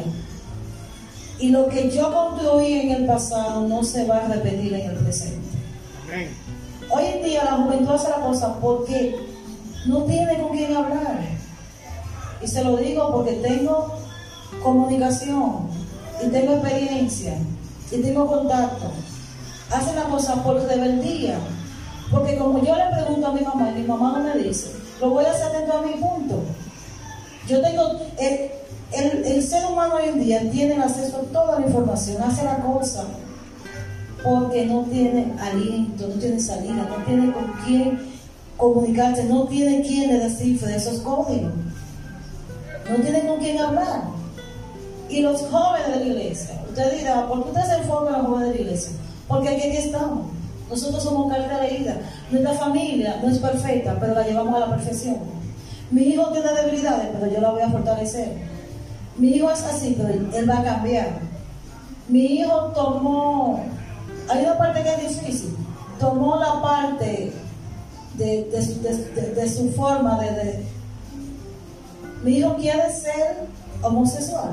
[1.39, 4.95] Y lo que yo construí en el pasado no se va a repetir en el
[4.95, 5.49] presente.
[6.89, 9.15] Hoy en día la juventud hace la cosa porque
[9.85, 11.19] no tiene con quién hablar.
[12.41, 13.93] Y se lo digo porque tengo
[14.63, 15.67] comunicación
[16.23, 17.37] y tengo experiencia
[17.91, 18.91] y tengo contacto.
[19.71, 21.37] Hace la cosa por rebeldía.
[22.13, 24.71] Porque como yo le pregunto a mi mamá y mi mamá me dice,
[25.01, 26.43] lo voy a hacer dentro de mi punto.
[27.47, 32.21] Yo tengo, el, el, ser humano hoy en día tiene acceso a toda la información,
[32.21, 33.05] hace la cosa
[34.23, 37.99] porque no tiene aliento, no tiene salida, no tiene con quién
[38.55, 41.51] comunicarse, no tiene quien le descifre esos códigos,
[42.89, 44.03] no tiene con quién hablar.
[45.09, 48.27] Y los jóvenes de la iglesia, usted dirá, ¿por qué usted se enfoca en los
[48.27, 48.91] jóvenes de la iglesia?
[49.27, 50.27] Porque aquí estamos.
[50.73, 51.97] Nosotros somos carta leída.
[52.31, 55.17] Nuestra familia no es perfecta, pero la llevamos a la perfección.
[55.91, 58.29] Mi hijo tiene debilidades, pero yo la voy a fortalecer.
[59.17, 61.19] Mi hijo es así, pero él va a cambiar.
[62.07, 63.63] Mi hijo tomó
[64.27, 65.55] hay una parte que es difícil.
[65.99, 67.31] Tomó la parte
[68.15, 70.65] de, su forma de,
[72.23, 73.47] Mi hijo quiere ser
[73.83, 74.51] homosexual.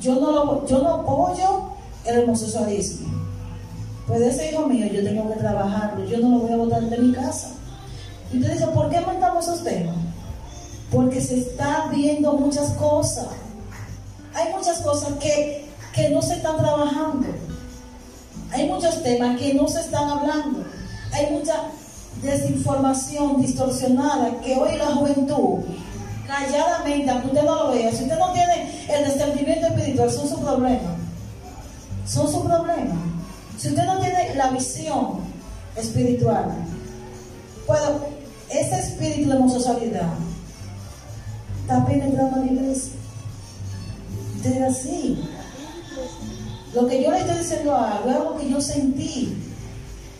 [0.00, 1.62] Yo no, lo, yo no apoyo
[2.04, 3.23] el homosexualismo.
[4.06, 6.04] Pues ese hijo mío yo tengo que trabajarlo.
[6.04, 7.50] Yo no lo voy a botar de mi casa.
[8.32, 9.96] Y usted dice, ¿por qué aumentamos esos temas?
[10.90, 13.26] Porque se están viendo muchas cosas.
[14.34, 17.28] Hay muchas cosas que, que no se están trabajando.
[18.50, 20.64] Hay muchos temas que no se están hablando.
[21.12, 21.54] Hay mucha
[22.22, 25.64] desinformación distorsionada que hoy la juventud,
[26.26, 30.40] calladamente, aunque usted no lo vea, si usted no tiene el discernimiento espiritual, son su
[30.40, 30.96] problema.
[32.06, 33.13] Son su problema.
[33.58, 35.20] Si usted no tiene la visión
[35.76, 36.46] espiritual,
[37.66, 38.00] bueno,
[38.50, 40.12] ese espíritu de homosexualidad
[41.62, 42.92] está penetrando a la iglesia.
[44.36, 45.18] Usted así.
[46.74, 49.36] Lo que yo le estoy diciendo a algo es algo que yo sentí,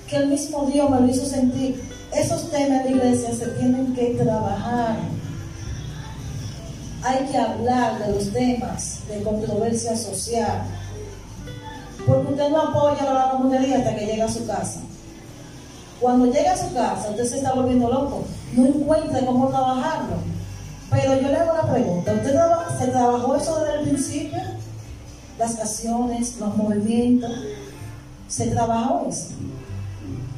[0.09, 1.83] que el mismo Dios me lo hizo sentir.
[2.14, 4.97] Esos temas de iglesia se tienen que trabajar.
[7.03, 10.62] Hay que hablar de los temas de controversia social.
[12.07, 14.81] Porque usted no apoya la comunidad hasta que llega a su casa.
[16.01, 18.25] Cuando llega a su casa, usted se está volviendo loco.
[18.53, 20.17] No encuentra cómo trabajarlo.
[20.90, 22.37] Pero yo le hago la pregunta, ¿usted
[22.79, 24.40] se trabajó eso desde el principio?
[25.38, 27.31] las acciones, los movimientos.
[28.29, 29.31] Se trabajó eso.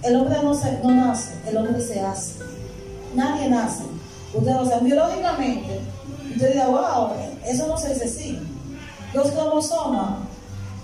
[0.03, 2.35] El hombre no, se, no nace, el hombre se hace.
[3.15, 3.85] Nadie nace.
[4.35, 5.81] Usted lo sabe biológicamente.
[6.33, 7.11] Usted dirá, wow,
[7.47, 8.39] eso no se dice así.
[9.15, 10.19] Los cromosomas,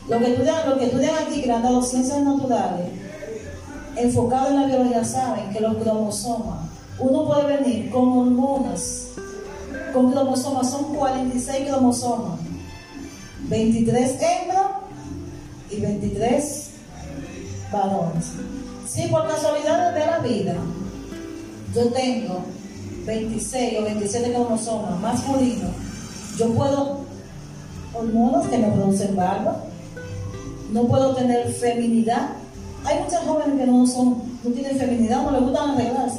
[0.08, 2.86] lo que estudian, aquí, que le han dado ciencias naturales,
[3.96, 9.08] enfocados en la biología, saben que los cromosomas, uno puede venir con hormonas,
[9.92, 12.38] con cromosomas, son 46 cromosomas
[13.48, 14.66] 23 hembras
[15.70, 16.70] y 23
[17.72, 18.32] varones.
[18.88, 20.54] Si por casualidad de la vida
[21.74, 22.44] yo tengo
[23.06, 25.70] 26 o 27 cromosomas masculinos,
[26.38, 27.00] yo puedo
[27.94, 29.64] hormonas que me producen barba,
[30.72, 32.30] no puedo tener feminidad.
[32.84, 36.18] Hay muchas jóvenes que no son, no tienen feminidad, no les gustan arreglarse,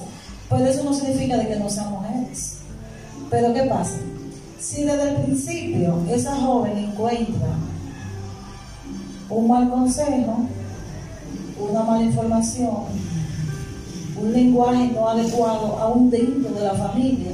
[0.50, 2.60] pero eso no significa de que no sean mujeres.
[3.30, 3.98] Pero ¿qué pasa?
[4.60, 7.50] Si desde el principio esa joven encuentra
[9.30, 10.46] un mal consejo,
[11.60, 12.84] una mala información,
[14.22, 17.32] un lenguaje no adecuado aún dentro de la familia,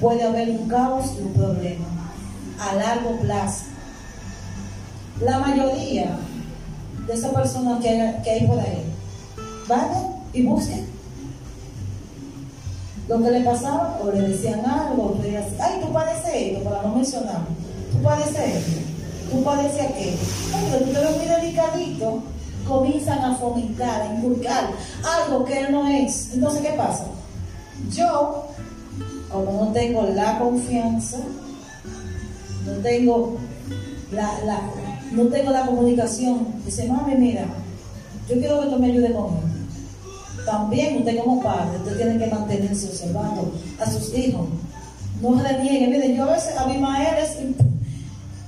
[0.00, 1.86] puede haber un caos y un problema
[2.58, 3.71] a largo plazo.
[5.20, 6.18] La mayoría
[7.06, 8.82] de esas personas que hay, por ahí,
[9.68, 10.92] vayan y busquen
[13.08, 16.82] lo que le pasaba, o le decían algo, le decían, ay, tú padeces esto, para
[16.82, 17.42] no mencionar,
[17.90, 18.80] tú padeces esto,
[19.30, 20.16] tú padeces aquello.
[20.70, 22.22] Pero tú te muy delicadito,
[22.66, 24.70] comienzan a fomentar, a inculcar
[25.04, 26.30] algo que él no es.
[26.32, 27.06] Entonces, ¿qué pasa?
[27.92, 28.46] Yo,
[29.30, 31.18] como no tengo la confianza,
[32.64, 33.36] no tengo
[34.12, 34.60] la, la,
[35.12, 37.44] no tengo la comunicación, dice, mami, mira,
[38.28, 39.52] yo quiero que tú me ayudes con.
[40.44, 44.48] También usted como padre, usted tiene que mantenerse observando a sus hijos.
[45.20, 45.86] No reniegue.
[45.86, 47.36] Miren, yo a veces, a mi madre es,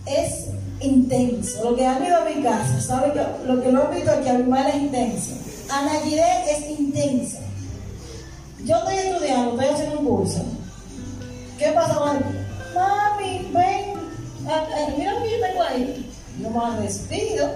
[0.06, 0.46] es
[0.80, 1.70] intenso.
[1.70, 3.12] Lo que ha ido a mi casa, ¿sabe?
[3.12, 5.34] Que, lo que lo he visto aquí, a mi madre es intenso.
[5.70, 7.38] Ana Giré es intensa.
[8.64, 10.44] Yo estoy estudiando, estoy haciendo un curso.
[11.58, 12.18] ¿Qué pasa con
[12.74, 13.94] Mami, ven,
[14.98, 16.13] mira lo que yo tengo ahí.
[16.40, 17.48] Yo me despido.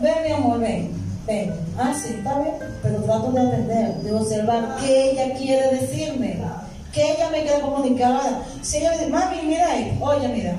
[0.00, 0.90] Ven, mi amor, ven,
[1.26, 1.54] ven.
[1.78, 6.42] Ah, sí, está bien, pero trato de atender, de observar qué ella quiere decirme,
[6.92, 8.42] qué ella me quiere comunicar.
[8.60, 10.56] Si ella me dice, mami, mira ahí, oye, mira,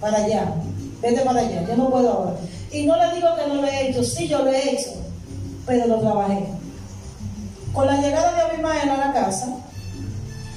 [0.00, 0.54] para allá,
[1.02, 2.36] vete para allá, yo no puedo ahora.
[2.70, 4.94] Y no le digo que no lo he hecho, sí, yo lo he hecho,
[5.66, 6.46] pero lo trabajé.
[7.74, 9.48] Con la llegada de Abimael a la casa,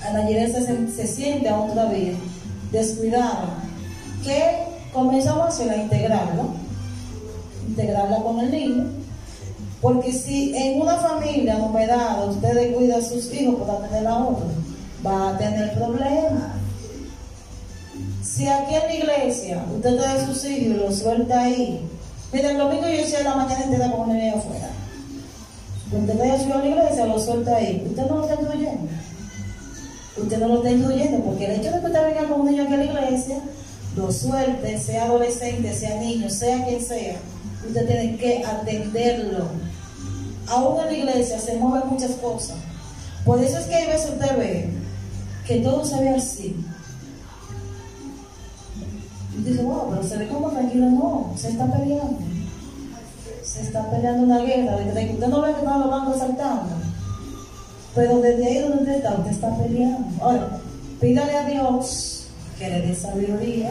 [0.06, 2.14] a la se, se siente aún todavía
[2.72, 3.64] descuidada,
[4.26, 6.44] que comenzamos a hacer a integrarla,
[7.68, 8.86] integrarla con el niño,
[9.82, 14.48] porque si en una familia numerada usted cuida a sus hijos para tener a otro,
[15.06, 16.56] va a tener problemas.
[18.24, 21.82] Si aquí en la iglesia usted trae sus hijos y los suelta ahí,
[22.34, 24.70] mire, el domingo yo hice la mañana entera con un niño afuera.
[25.92, 27.86] Usted trae a su hijo a la iglesia, lo suelta ahí.
[27.88, 28.90] Usted no lo está incluyendo.
[30.18, 32.64] Usted no lo está incluyendo porque el hecho de que usted venga con un niño
[32.64, 33.38] aquí a la iglesia,
[33.96, 37.18] lo suelte, sea adolescente, sea niño, sea quien sea,
[37.66, 39.46] usted tiene que atenderlo.
[40.48, 42.58] Aún en la iglesia se mueven muchas cosas.
[43.24, 44.70] Por eso es que hay veces usted ve
[45.48, 46.56] que todo se ve así.
[49.38, 50.86] Y dice, wow, pero se ve como tranquilo.
[50.88, 52.20] No, se está peleando.
[53.43, 54.78] Se está peleando una guerra.
[54.78, 56.76] De que usted no ve que están los bancos saltando.
[57.96, 60.24] Pero desde ahí donde usted está, usted está peleando.
[60.24, 60.60] Ahora,
[61.00, 62.14] pídale a Dios
[62.58, 63.70] que le dé sabiduría,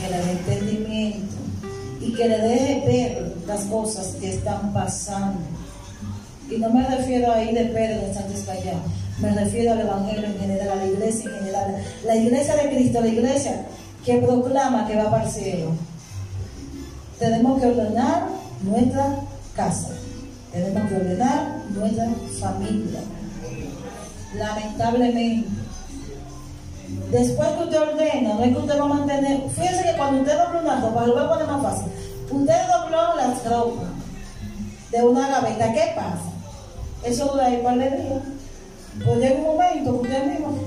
[0.00, 1.34] que le dé entendimiento
[2.00, 5.40] y que le deje ver las cosas que están pasando.
[6.50, 8.80] Y no me refiero ahí de Pedro de Santos Callao,
[9.20, 11.76] me refiero al Evangelio en general, a la iglesia en general.
[12.04, 13.66] La iglesia de Cristo, la iglesia
[14.04, 15.72] que proclama que va para el cielo.
[17.18, 18.26] Tenemos que ordenar
[18.62, 19.20] nuestra
[19.54, 19.90] casa.
[20.52, 22.08] Tenemos que ordenar nuestra
[22.40, 23.00] familia.
[24.36, 25.48] Lamentablemente.
[27.10, 29.42] Después que usted ordena, no es que usted va a mantener.
[29.50, 31.92] Fíjense que cuando usted dobló una ropa, lo voy a poner más fácil.
[32.30, 33.88] Usted dobló las ropas
[34.90, 36.22] de una gaveta, ¿qué pasa?
[37.04, 38.22] Eso dura ahí par de días.
[39.04, 40.58] Pues llega un momento que usted mismo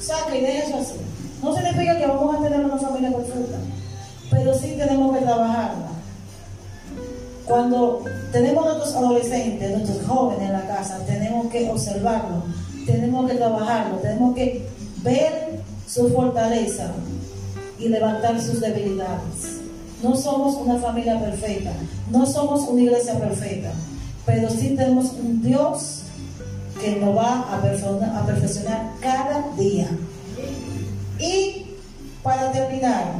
[0.00, 0.94] saca y deja eso así.
[1.42, 3.58] No significa que vamos a tener una familia perfecta,
[4.30, 5.88] pero sí tenemos que trabajarla.
[7.44, 12.42] Cuando tenemos nuestros adolescentes, nuestros jóvenes en la casa, tenemos que observarlo,
[12.86, 14.66] tenemos que trabajarlo, tenemos que
[15.04, 16.90] ver su fortaleza
[17.78, 19.60] y levantar sus debilidades.
[20.02, 21.72] No somos una familia perfecta,
[22.10, 23.72] no somos una iglesia perfecta,
[24.26, 26.00] pero sí tenemos un Dios
[26.80, 29.88] que nos va a a perfeccionar cada día.
[31.18, 31.66] Y
[32.22, 33.14] para terminar,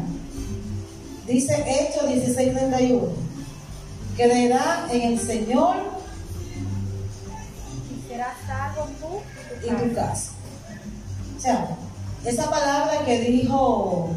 [1.26, 3.09] dice Hechos 16:31,
[4.16, 5.76] creerá en el Señor
[7.91, 10.34] y será salvo tú y tu casa.
[11.45, 11.68] O sea,
[12.24, 14.09] esa palabra que dijo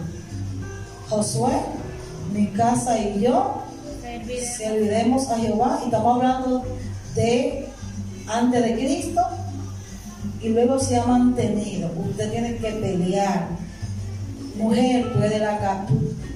[1.09, 1.51] Josué,
[2.31, 3.63] mi casa y yo,
[4.55, 6.63] serviremos a Jehová, y estamos hablando
[7.15, 7.67] de
[8.29, 9.21] antes de Cristo,
[10.41, 11.89] y luego se ha mantenido.
[12.09, 13.49] Usted tiene que pelear
[14.55, 15.85] Mujer, tú eres, la,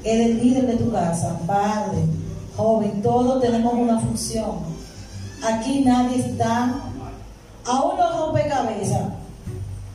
[0.03, 1.99] eres el líder de tu casa, padre,
[2.57, 4.57] joven, todos tenemos una función.
[5.41, 6.81] Aquí nadie está,
[7.65, 9.20] aún los rompecabezas.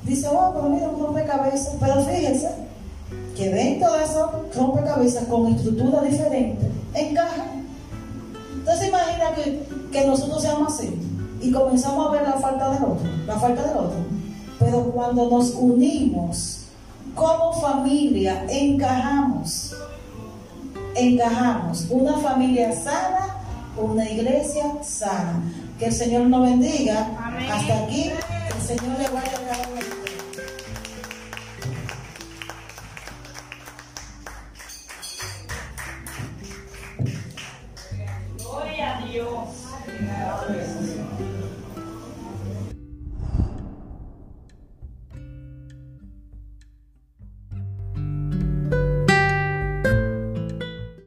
[0.07, 1.75] Dice, oh, pero mira, un rompecabezas.
[1.81, 2.49] Pero fíjense
[3.37, 7.67] que dentro de esos rompecabezas con estructura diferente, encajan.
[8.55, 10.99] Entonces imagina que, que nosotros seamos así
[11.41, 13.99] y comenzamos a ver la falta del otro, la falta del otro.
[14.59, 16.67] Pero cuando nos unimos,
[17.15, 19.75] como familia encajamos.
[20.95, 21.87] Encajamos.
[21.91, 23.39] Una familia sana,
[23.77, 25.43] una iglesia sana.
[25.79, 27.09] Que el Señor nos bendiga.
[27.53, 28.11] Hasta aquí.
[28.55, 29.96] El Señor le vaya a dar